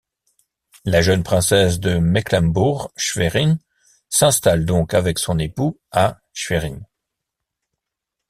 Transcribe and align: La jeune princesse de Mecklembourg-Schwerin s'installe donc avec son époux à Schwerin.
La 0.83 1.03
jeune 1.03 1.21
princesse 1.21 1.79
de 1.79 1.99
Mecklembourg-Schwerin 1.99 3.59
s'installe 4.09 4.65
donc 4.65 4.95
avec 4.95 5.19
son 5.19 5.37
époux 5.37 5.79
à 5.91 6.17
Schwerin. 6.33 6.79